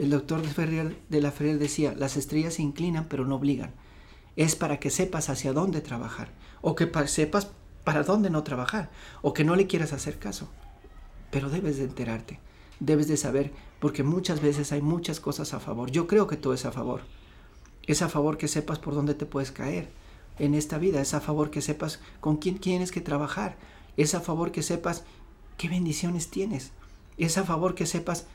el 0.00 0.08
doctor 0.08 0.40
de 0.42 1.20
la 1.20 1.30
Ferrer 1.30 1.58
decía, 1.58 1.94
las 1.94 2.16
estrellas 2.16 2.54
se 2.54 2.62
inclinan 2.62 3.06
pero 3.08 3.26
no 3.26 3.36
obligan. 3.36 3.72
Es 4.34 4.56
para 4.56 4.78
que 4.78 4.88
sepas 4.88 5.28
hacia 5.28 5.52
dónde 5.52 5.82
trabajar, 5.82 6.32
o 6.62 6.74
que 6.74 6.90
sepas 7.06 7.50
para 7.84 8.02
dónde 8.02 8.30
no 8.30 8.42
trabajar, 8.42 8.90
o 9.20 9.34
que 9.34 9.44
no 9.44 9.56
le 9.56 9.66
quieras 9.66 9.92
hacer 9.92 10.18
caso. 10.18 10.48
Pero 11.30 11.50
debes 11.50 11.76
de 11.76 11.84
enterarte, 11.84 12.40
debes 12.78 13.08
de 13.08 13.18
saber, 13.18 13.52
porque 13.78 14.02
muchas 14.02 14.40
veces 14.40 14.72
hay 14.72 14.80
muchas 14.80 15.20
cosas 15.20 15.52
a 15.52 15.60
favor. 15.60 15.90
Yo 15.90 16.06
creo 16.06 16.26
que 16.26 16.38
todo 16.38 16.54
es 16.54 16.64
a 16.64 16.72
favor. 16.72 17.02
Es 17.86 18.00
a 18.00 18.08
favor 18.08 18.38
que 18.38 18.48
sepas 18.48 18.78
por 18.78 18.94
dónde 18.94 19.14
te 19.14 19.26
puedes 19.26 19.52
caer 19.52 19.90
en 20.38 20.54
esta 20.54 20.78
vida, 20.78 21.02
es 21.02 21.12
a 21.12 21.20
favor 21.20 21.50
que 21.50 21.60
sepas 21.60 22.00
con 22.20 22.38
quién 22.38 22.58
tienes 22.58 22.90
que 22.90 23.02
trabajar, 23.02 23.56
es 24.02 24.14
a 24.14 24.20
favor 24.20 24.52
que 24.52 24.62
sepas 24.62 25.04
qué 25.56 25.68
bendiciones 25.68 26.30
tienes, 26.30 26.72
es 27.18 27.36
a 27.38 27.44
favor 27.44 27.74
que 27.74 27.86
sepas 27.86 28.26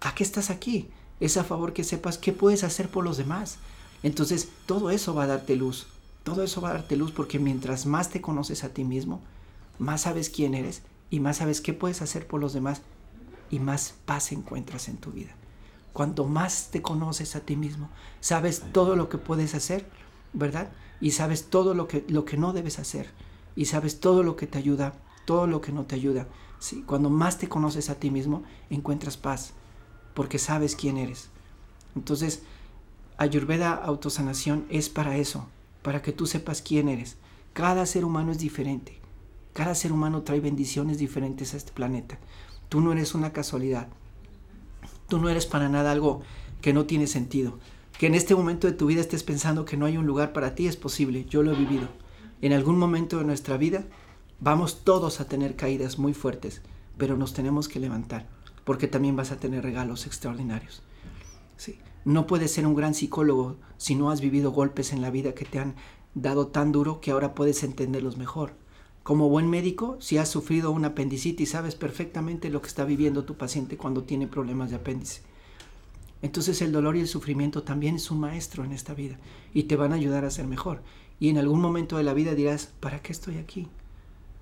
a 0.00 0.14
qué 0.14 0.24
estás 0.24 0.50
aquí, 0.50 0.88
es 1.20 1.36
a 1.36 1.44
favor 1.44 1.72
que 1.72 1.84
sepas 1.84 2.16
qué 2.16 2.32
puedes 2.32 2.64
hacer 2.64 2.88
por 2.88 3.04
los 3.04 3.18
demás. 3.18 3.58
Entonces, 4.02 4.48
todo 4.64 4.90
eso 4.90 5.14
va 5.14 5.24
a 5.24 5.26
darte 5.26 5.56
luz. 5.56 5.86
Todo 6.24 6.42
eso 6.42 6.60
va 6.60 6.70
a 6.70 6.74
darte 6.74 6.96
luz 6.96 7.12
porque 7.12 7.38
mientras 7.38 7.86
más 7.86 8.08
te 8.08 8.20
conoces 8.20 8.64
a 8.64 8.70
ti 8.70 8.84
mismo, 8.84 9.20
más 9.78 10.02
sabes 10.02 10.30
quién 10.30 10.54
eres 10.54 10.82
y 11.10 11.20
más 11.20 11.38
sabes 11.38 11.60
qué 11.60 11.72
puedes 11.72 12.02
hacer 12.02 12.26
por 12.26 12.40
los 12.40 12.52
demás 12.52 12.82
y 13.50 13.58
más 13.58 13.94
paz 14.06 14.32
encuentras 14.32 14.88
en 14.88 14.96
tu 14.96 15.10
vida. 15.10 15.34
Cuanto 15.92 16.24
más 16.24 16.68
te 16.70 16.82
conoces 16.82 17.36
a 17.36 17.40
ti 17.40 17.56
mismo, 17.56 17.90
sabes 18.20 18.62
todo 18.72 18.96
lo 18.96 19.08
que 19.08 19.18
puedes 19.18 19.54
hacer, 19.54 19.86
¿verdad? 20.32 20.70
Y 21.00 21.10
sabes 21.10 21.50
todo 21.50 21.74
lo 21.74 21.88
que, 21.88 22.04
lo 22.08 22.24
que 22.24 22.36
no 22.36 22.52
debes 22.52 22.78
hacer. 22.78 23.10
Y 23.56 23.64
sabes 23.64 24.00
todo 24.00 24.22
lo 24.22 24.36
que 24.36 24.46
te 24.46 24.58
ayuda, 24.58 24.94
todo 25.24 25.46
lo 25.46 25.60
que 25.60 25.72
no 25.72 25.84
te 25.84 25.94
ayuda. 25.94 26.28
¿sí? 26.58 26.82
Cuando 26.86 27.10
más 27.10 27.38
te 27.38 27.48
conoces 27.48 27.90
a 27.90 27.96
ti 27.96 28.10
mismo, 28.10 28.42
encuentras 28.68 29.16
paz, 29.16 29.52
porque 30.14 30.38
sabes 30.38 30.76
quién 30.76 30.96
eres. 30.96 31.30
Entonces, 31.94 32.42
Ayurveda 33.20 33.74
autosanación 33.74 34.64
es 34.70 34.88
para 34.88 35.18
eso, 35.18 35.46
para 35.82 36.00
que 36.00 36.10
tú 36.10 36.24
sepas 36.24 36.62
quién 36.62 36.88
eres. 36.88 37.18
Cada 37.52 37.84
ser 37.84 38.06
humano 38.06 38.32
es 38.32 38.38
diferente. 38.38 38.98
Cada 39.52 39.74
ser 39.74 39.92
humano 39.92 40.22
trae 40.22 40.40
bendiciones 40.40 40.96
diferentes 40.96 41.52
a 41.52 41.58
este 41.58 41.70
planeta. 41.72 42.18
Tú 42.70 42.80
no 42.80 42.92
eres 42.92 43.14
una 43.14 43.34
casualidad. 43.34 43.88
Tú 45.06 45.18
no 45.18 45.28
eres 45.28 45.44
para 45.44 45.68
nada 45.68 45.92
algo 45.92 46.22
que 46.62 46.72
no 46.72 46.86
tiene 46.86 47.06
sentido. 47.06 47.58
Que 47.98 48.06
en 48.06 48.14
este 48.14 48.34
momento 48.34 48.66
de 48.66 48.72
tu 48.72 48.86
vida 48.86 49.02
estés 49.02 49.22
pensando 49.22 49.66
que 49.66 49.76
no 49.76 49.84
hay 49.84 49.98
un 49.98 50.06
lugar 50.06 50.32
para 50.32 50.54
ti 50.54 50.66
es 50.66 50.78
posible. 50.78 51.26
Yo 51.26 51.42
lo 51.42 51.52
he 51.52 51.56
vivido. 51.56 51.88
En 52.40 52.54
algún 52.54 52.78
momento 52.78 53.18
de 53.18 53.24
nuestra 53.24 53.58
vida 53.58 53.84
vamos 54.40 54.84
todos 54.84 55.20
a 55.20 55.28
tener 55.28 55.56
caídas 55.56 55.98
muy 55.98 56.14
fuertes, 56.14 56.62
pero 56.98 57.16
nos 57.16 57.32
tenemos 57.32 57.68
que 57.68 57.80
levantar 57.80 58.26
porque 58.64 58.86
también 58.86 59.16
vas 59.16 59.32
a 59.32 59.40
tener 59.40 59.64
regalos 59.64 60.06
extraordinarios. 60.06 60.82
Sí. 61.56 61.78
No 62.04 62.26
puedes 62.26 62.52
ser 62.52 62.66
un 62.66 62.74
gran 62.74 62.94
psicólogo 62.94 63.56
si 63.76 63.94
no 63.94 64.10
has 64.10 64.20
vivido 64.20 64.52
golpes 64.52 64.92
en 64.92 65.02
la 65.02 65.10
vida 65.10 65.34
que 65.34 65.44
te 65.44 65.58
han 65.58 65.74
dado 66.14 66.46
tan 66.46 66.72
duro 66.72 67.00
que 67.00 67.10
ahora 67.10 67.34
puedes 67.34 67.62
entenderlos 67.62 68.16
mejor. 68.16 68.54
Como 69.02 69.28
buen 69.28 69.50
médico, 69.50 69.96
si 70.00 70.18
has 70.18 70.28
sufrido 70.28 70.70
un 70.70 70.84
apendicitis, 70.84 71.50
sabes 71.50 71.74
perfectamente 71.74 72.48
lo 72.48 72.62
que 72.62 72.68
está 72.68 72.84
viviendo 72.84 73.24
tu 73.24 73.36
paciente 73.36 73.76
cuando 73.76 74.04
tiene 74.04 74.26
problemas 74.26 74.70
de 74.70 74.76
apéndice. 74.76 75.22
Entonces 76.22 76.62
el 76.62 76.70
dolor 76.70 76.96
y 76.96 77.00
el 77.00 77.08
sufrimiento 77.08 77.62
también 77.62 77.96
es 77.96 78.10
un 78.10 78.20
maestro 78.20 78.64
en 78.64 78.72
esta 78.72 78.94
vida 78.94 79.18
y 79.52 79.64
te 79.64 79.76
van 79.76 79.92
a 79.92 79.96
ayudar 79.96 80.24
a 80.24 80.30
ser 80.30 80.46
mejor. 80.46 80.82
Y 81.18 81.28
en 81.28 81.38
algún 81.38 81.60
momento 81.60 81.96
de 81.96 82.04
la 82.04 82.14
vida 82.14 82.34
dirás, 82.34 82.72
¿para 82.78 83.02
qué 83.02 83.12
estoy 83.12 83.38
aquí? 83.38 83.68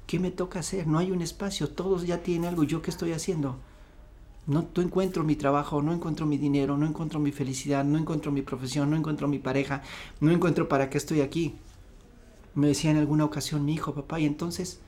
¿Qué 0.09 0.19
me 0.19 0.33
toca 0.33 0.59
hacer? 0.59 0.89
No 0.89 0.99
hay 0.99 1.13
un 1.13 1.23
espacio, 1.23 1.69
todos 1.69 2.05
ya 2.07 2.23
tienen 2.23 2.49
algo, 2.49 2.65
¿yo 2.65 2.83
qué 2.83 2.91
estoy 2.91 3.13
haciendo? 3.13 3.59
no, 4.49 4.67
encuentro 4.77 5.23
mi 5.23 5.37
trabajo, 5.37 5.83
no 5.83 5.93
encuentro 5.93 6.25
mi 6.25 6.39
dinero, 6.39 6.79
no 6.79 6.87
encuentro 6.87 7.21
mi 7.21 7.31
felicidad, 7.31 7.85
no 7.85 7.99
encuentro 7.99 8.33
mi 8.33 8.41
profesión, 8.41 8.89
no 8.89 8.97
encuentro 8.97 9.29
mi 9.29 9.39
pareja, 9.39 9.83
no 10.21 10.31
encuentro 10.31 10.67
para 10.67 10.89
qué 10.89 10.97
estoy 10.97 11.21
aquí. 11.21 11.57
Me 12.55 12.69
decía 12.69 12.91
en 12.91 12.97
alguna 12.97 13.27
ocasión 13.27 13.67
mi 13.67 13.75
hijo, 13.75 13.93
papá, 13.93 14.19
y 14.19 14.25
entonces, 14.25 14.81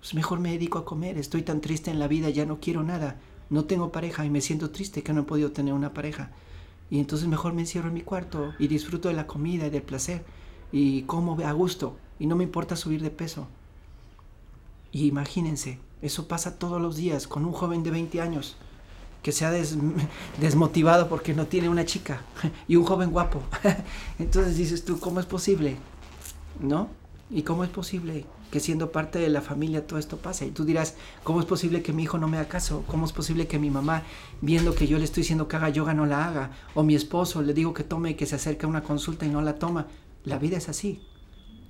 pues 0.00 0.12
mejor 0.12 0.40
me 0.40 0.50
dedico 0.52 0.78
a 0.78 0.84
comer, 0.84 1.16
estoy 1.16 1.40
tan 1.40 1.62
triste 1.62 1.90
en 1.90 1.98
la 1.98 2.06
vida, 2.06 2.28
ya 2.28 2.44
no 2.44 2.60
quiero 2.60 2.82
nada, 2.82 3.18
no 3.48 3.64
tengo 3.64 3.90
pareja 3.90 4.26
y 4.26 4.30
me 4.30 4.42
siento 4.42 4.70
triste 4.70 5.02
que 5.02 5.14
no 5.14 5.22
he 5.22 5.24
podido 5.24 5.52
tener 5.52 5.72
una 5.72 5.94
pareja. 5.94 6.32
Y 6.90 7.00
entonces 7.00 7.28
mejor 7.28 7.54
me 7.54 7.62
encierro 7.62 7.88
en 7.88 7.94
mi 7.94 8.02
cuarto 8.02 8.52
y 8.58 8.68
disfruto 8.68 9.08
de 9.08 9.14
la 9.14 9.26
comida 9.26 9.66
y 9.66 9.70
del 9.70 9.82
placer 9.82 10.22
y 10.70 11.02
como 11.04 11.38
a 11.42 11.52
gusto 11.52 11.96
y 12.18 12.26
no 12.26 12.36
me 12.36 12.44
importa 12.44 12.76
subir 12.76 13.00
de 13.00 13.10
peso. 13.10 13.48
Y 14.92 15.06
imagínense, 15.06 15.78
eso 16.02 16.28
pasa 16.28 16.58
todos 16.58 16.80
los 16.80 16.96
días 16.96 17.26
con 17.26 17.44
un 17.44 17.52
joven 17.52 17.82
de 17.82 17.90
20 17.90 18.20
años 18.20 18.56
que 19.22 19.32
se 19.32 19.44
ha 19.44 19.50
desmotivado 20.40 21.08
porque 21.08 21.34
no 21.34 21.46
tiene 21.46 21.68
una 21.68 21.84
chica 21.84 22.22
y 22.68 22.76
un 22.76 22.84
joven 22.84 23.10
guapo. 23.10 23.42
Entonces 24.18 24.56
dices 24.56 24.84
tú, 24.84 24.98
¿cómo 24.98 25.20
es 25.20 25.26
posible? 25.26 25.76
¿No? 26.60 26.88
¿Y 27.30 27.42
cómo 27.42 27.62
es 27.64 27.70
posible 27.70 28.24
que 28.50 28.60
siendo 28.60 28.90
parte 28.90 29.18
de 29.18 29.28
la 29.28 29.42
familia 29.42 29.86
todo 29.86 29.98
esto 29.98 30.16
pase? 30.16 30.46
Y 30.46 30.50
tú 30.50 30.64
dirás, 30.64 30.94
¿cómo 31.24 31.40
es 31.40 31.46
posible 31.46 31.82
que 31.82 31.92
mi 31.92 32.04
hijo 32.04 32.16
no 32.16 32.28
me 32.28 32.38
haga 32.38 32.48
caso? 32.48 32.84
¿Cómo 32.86 33.04
es 33.04 33.12
posible 33.12 33.46
que 33.46 33.58
mi 33.58 33.70
mamá, 33.70 34.04
viendo 34.40 34.74
que 34.74 34.86
yo 34.86 34.98
le 34.98 35.04
estoy 35.04 35.22
diciendo 35.22 35.46
que 35.46 35.56
haga 35.56 35.68
yoga, 35.68 35.92
no 35.92 36.06
la 36.06 36.26
haga? 36.26 36.52
O 36.74 36.82
mi 36.82 36.94
esposo 36.94 37.42
le 37.42 37.52
digo 37.52 37.74
que 37.74 37.84
tome 37.84 38.10
y 38.10 38.14
que 38.14 38.24
se 38.24 38.36
acerque 38.36 38.64
a 38.64 38.68
una 38.68 38.82
consulta 38.82 39.26
y 39.26 39.28
no 39.28 39.42
la 39.42 39.58
toma. 39.58 39.88
La 40.24 40.38
vida 40.38 40.56
es 40.56 40.68
así. 40.70 41.02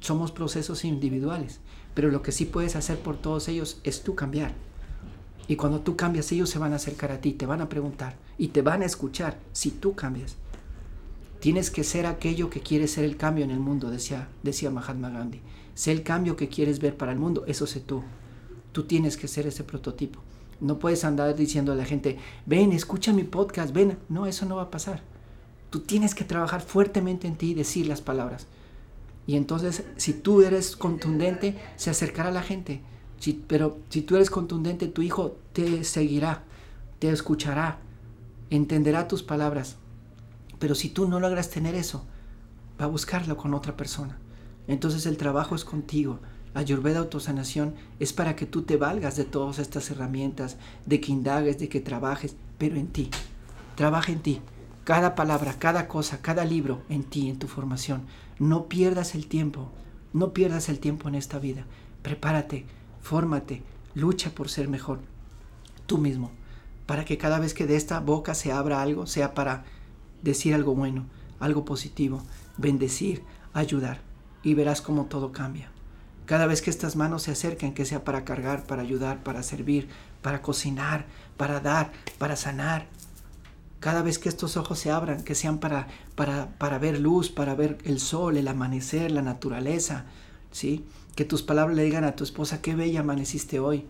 Somos 0.01 0.31
procesos 0.31 0.85
individuales. 0.85 1.61
Pero 1.95 2.11
lo 2.11 2.23
que 2.23 2.33
sí 2.33 2.45
puedes 2.45 2.77
hacer 2.77 2.99
por 2.99 3.17
todos 3.17 3.49
ellos 3.49 3.81
es 3.85 4.03
tú 4.03 4.15
cambiar. 4.15 4.55
Y 5.49 5.57
cuando 5.57 5.81
tú 5.81 5.97
cambias, 5.97 6.31
ellos 6.31 6.51
se 6.51 6.59
van 6.59 6.73
a 6.73 6.77
acercar 6.77 7.11
a 7.11 7.21
ti, 7.21 7.33
te 7.33 7.47
van 7.47 7.61
a 7.61 7.69
preguntar 7.69 8.17
y 8.37 8.49
te 8.49 8.63
van 8.63 8.83
a 8.83 8.87
escuchar 8.87 9.39
si 9.53 9.71
tú 9.71 9.95
cambias. 9.95 10.37
Tienes 11.41 11.71
que 11.71 11.85
ser 11.85 12.07
aquello 12.07 12.51
que 12.51 12.61
quieres 12.61 12.93
ser 12.93 13.05
el 13.05 13.17
cambio 13.17 13.45
en 13.45 13.51
el 13.51 13.61
mundo, 13.61 13.91
decía, 13.91 14.29
decía 14.43 14.71
Mahatma 14.71 15.09
Gandhi. 15.09 15.41
Sé 15.75 15.93
el 15.93 16.03
cambio 16.03 16.37
que 16.37 16.49
quieres 16.49 16.81
ver 16.81 16.97
para 16.97 17.13
el 17.13 17.19
mundo, 17.19 17.45
eso 17.47 17.67
sé 17.67 17.81
tú. 17.81 18.03
Tú 18.73 18.85
tienes 18.85 19.17
que 19.17 19.29
ser 19.29 19.47
ese 19.47 19.65
prototipo. 19.65 20.21
No 20.61 20.79
puedes 20.79 21.05
andar 21.05 21.35
diciendo 21.37 21.73
a 21.73 21.77
la 21.77 21.85
gente, 21.85 22.19
ven, 22.45 22.73
escucha 22.73 23.13
mi 23.13 23.23
podcast, 23.23 23.73
ven. 23.73 23.97
No, 24.09 24.27
eso 24.27 24.45
no 24.45 24.57
va 24.57 24.63
a 24.63 24.71
pasar. 24.71 25.03
Tú 25.71 25.81
tienes 25.81 26.15
que 26.15 26.25
trabajar 26.25 26.61
fuertemente 26.61 27.29
en 27.29 27.37
ti 27.37 27.53
y 27.53 27.55
decir 27.55 27.87
las 27.87 28.01
palabras. 28.01 28.49
Y 29.29 29.37
entonces, 29.37 29.85
si 29.99 30.15
tú 30.15 30.41
eres 30.41 30.75
contundente, 30.75 31.55
se 31.77 31.91
acercará 31.91 32.31
la 32.31 32.43
gente. 32.43 32.81
pero 33.47 33.79
si 33.91 34.01
tú 34.01 34.17
eres 34.17 34.31
contundente, 34.31 34.89
tu 34.89 35.03
hijo 35.03 35.37
te 35.53 35.85
seguirá, 35.85 36.45
te 36.99 37.11
escuchará, 37.11 37.79
entenderá 38.49 39.07
tus 39.07 39.23
palabras, 39.23 39.77
pero 40.59 40.75
si 40.75 40.89
tú 40.89 41.07
no 41.07 41.21
logras 41.21 41.51
tener 41.51 41.75
eso, 41.75 42.07
va 42.81 42.87
a 42.87 42.89
buscarlo 42.89 43.37
con 43.37 43.53
otra 43.53 43.77
persona. 43.77 44.17
Entonces 44.67 45.05
el 45.05 45.19
trabajo 45.19 45.55
es 45.55 45.65
contigo. 45.67 46.21
Ayurveda 46.55 47.01
Autosanación 47.01 47.75
es 48.01 48.15
para 48.15 48.35
que 48.35 48.47
tú 48.47 48.63
te 48.63 48.79
valgas 48.79 49.17
de 49.17 49.25
todas 49.25 49.59
estas 49.59 49.91
herramientas, 49.91 50.57
de 50.87 51.03
que 51.03 51.13
indagues, 51.13 51.59
de 51.59 51.69
que 51.69 51.81
trabajes, 51.81 52.35
pero 52.57 52.77
en 52.77 52.87
ti. 52.87 53.11
Trabaja 53.77 54.11
en 54.11 54.21
ti. 54.21 54.41
Cada 54.89 55.15
palabra, 55.15 55.53
cada 55.59 55.87
cosa, 55.87 56.23
cada 56.23 56.47
libro 56.47 56.81
en 56.89 57.05
ti, 57.05 57.29
en 57.29 57.39
tu 57.39 57.47
formación. 57.47 58.07
No 58.39 58.69
pierdas 58.69 59.15
el 59.15 59.27
tiempo. 59.27 59.71
No 60.15 60.33
pierdas 60.33 60.71
el 60.71 60.81
tiempo 60.81 61.09
en 61.09 61.15
esta 61.15 61.39
vida. 61.39 61.67
Prepárate, 62.01 62.65
fórmate, 63.03 63.63
lucha 63.95 64.31
por 64.31 64.49
ser 64.49 64.67
mejor. 64.67 65.01
Tú 65.85 65.99
mismo. 65.99 66.31
Para 66.87 67.05
que 67.05 67.19
cada 67.19 67.39
vez 67.39 67.53
que 67.53 67.67
de 67.67 67.77
esta 67.77 68.01
boca 68.01 68.35
se 68.35 68.51
abra 68.51 68.81
algo, 68.81 69.07
sea 69.07 69.35
para 69.35 69.65
decir 70.23 70.55
algo 70.55 70.75
bueno, 70.75 71.05
algo 71.39 71.67
positivo, 71.67 72.23
bendecir, 72.57 73.23
ayudar 73.53 74.01
y 74.43 74.55
verás 74.55 74.81
cómo 74.81 75.05
todo 75.05 75.33
cambia. 75.33 75.71
Cada 76.25 76.47
vez 76.47 76.63
que 76.63 76.71
estas 76.71 76.97
manos 76.97 77.25
se 77.25 77.33
acerquen, 77.33 77.75
que 77.75 77.85
sea 77.85 78.05
para 78.05 78.25
cargar, 78.25 78.65
para 78.65 78.81
ayudar, 78.81 79.23
para 79.23 79.43
servir, 79.43 79.91
para 80.23 80.41
cocinar, 80.41 81.05
para 81.37 81.61
dar, 81.61 81.93
para 82.17 82.37
sanar. 82.37 82.87
Cada 83.81 84.03
vez 84.03 84.19
que 84.19 84.29
estos 84.29 84.57
ojos 84.57 84.79
se 84.79 84.91
abran, 84.91 85.23
que 85.23 85.35
sean 85.35 85.59
para, 85.59 85.87
para, 86.15 86.59
para 86.59 86.79
ver 86.79 86.99
luz, 86.99 87.31
para 87.31 87.55
ver 87.55 87.79
el 87.85 88.01
sol, 88.01 88.37
el 88.37 88.49
amanecer, 88.49 89.13
la 89.13 89.23
naturaleza, 89.23 90.07
¿sí? 90.51 90.85
Que 91.15 91.25
tus 91.25 91.43
palabras 91.43 91.77
le 91.77 91.85
digan 91.85 92.05
a 92.05 92.17
tu 92.17 92.25
esposa, 92.25 92.61
qué 92.61 92.75
bella 92.75 93.01
amaneciste 93.01 93.61
hoy. 93.61 93.87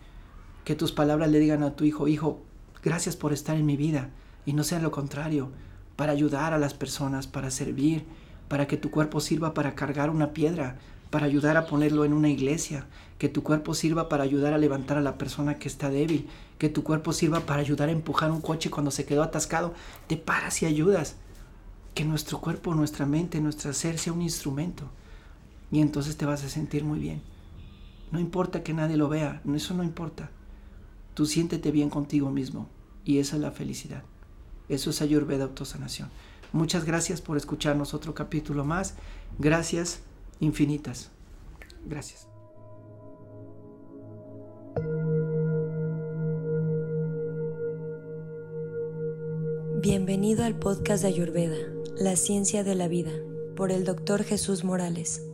Que 0.65 0.75
tus 0.75 0.93
palabras 0.93 1.31
le 1.31 1.39
digan 1.39 1.63
a 1.63 1.75
tu 1.75 1.85
hijo, 1.85 2.09
hijo, 2.09 2.43
gracias 2.83 3.17
por 3.17 3.33
estar 3.33 3.57
en 3.57 3.67
mi 3.67 3.77
vida. 3.77 4.11
Y 4.45 4.53
no 4.53 4.65
sea 4.65 4.79
lo 4.79 4.91
contrario, 4.91 5.51
para 5.97 6.13
ayudar 6.13 6.53
a 6.53 6.59
las 6.59 6.75
personas, 6.75 7.27
para 7.27 7.51
servir, 7.51 8.05
para 8.49 8.67
que 8.67 8.77
tu 8.77 8.91
cuerpo 8.91 9.21
sirva 9.21 9.55
para 9.55 9.75
cargar 9.75 10.11
una 10.11 10.33
piedra, 10.33 10.79
para 11.11 11.27
ayudar 11.27 11.57
a 11.57 11.67
ponerlo 11.67 12.05
en 12.05 12.13
una 12.13 12.29
iglesia, 12.29 12.87
que 13.19 13.29
tu 13.29 13.43
cuerpo 13.43 13.75
sirva 13.75 14.09
para 14.09 14.25
ayudar 14.25 14.53
a 14.53 14.59
levantar 14.59 14.99
a 14.99 15.03
la 15.03 15.19
persona 15.19 15.59
que 15.59 15.69
está 15.69 15.91
débil, 15.91 16.29
que 16.59 16.69
tu 16.69 16.85
cuerpo 16.85 17.13
sirva 17.13 17.41
para 17.41 17.61
ayudar 17.61 17.89
a 17.89 17.93
empujar 17.93 18.31
un 18.31 18.41
coche 18.41 18.71
cuando 18.71 18.91
se 18.91 19.05
quedó 19.05 19.23
atascado, 19.23 19.75
te 20.07 20.17
paras 20.17 20.63
y 20.63 20.67
ayudas. 20.67 21.17
Que 21.95 22.05
nuestro 22.05 22.41
cuerpo, 22.41 22.75
nuestra 22.75 23.07
mente, 23.07 23.41
nuestro 23.41 23.73
ser 23.73 23.99
sea 23.99 24.13
un 24.13 24.23
instrumento. 24.23 24.85
Y 25.73 25.81
entonces 25.81 26.17
te 26.17 26.27
vas 26.27 26.45
a 26.45 26.49
sentir 26.49 26.85
muy 26.85 26.99
bien. 26.99 27.23
No 28.13 28.21
importa 28.21 28.63
que 28.63 28.73
nadie 28.73 28.97
lo 28.97 29.09
vea, 29.09 29.43
eso 29.55 29.75
no 29.75 29.83
importa. 29.83 30.31
Tú 31.15 31.27
siéntete 31.27 31.71
bien 31.73 31.91
contigo 31.91 32.31
mismo 32.31 32.69
y 33.05 33.19
esa 33.19 33.37
es 33.37 33.43
la 33.43 33.51
felicidad. 33.51 34.03
Eso 34.69 34.91
es 34.91 35.03
Ayurveda 35.03 35.45
Autosanación. 35.45 36.11
Muchas 36.53 36.85
gracias 36.85 37.21
por 37.21 37.37
escucharnos 37.37 37.93
otro 37.93 38.15
capítulo 38.15 38.65
más. 38.65 38.95
Gracias 39.39 40.01
infinitas. 40.41 41.11
Gracias. 41.87 42.29
Bienvenido 49.81 50.45
al 50.45 50.59
podcast 50.59 51.03
de 51.03 51.09
Ayurveda, 51.09 51.57
la 51.97 52.17
ciencia 52.17 52.65
de 52.65 52.75
la 52.75 52.89
vida, 52.89 53.13
por 53.57 53.71
el 53.71 53.85
doctor 53.85 54.25
Jesús 54.25 54.65
Morales. 54.65 55.25